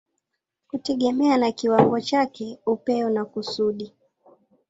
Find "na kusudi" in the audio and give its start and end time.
3.09-3.93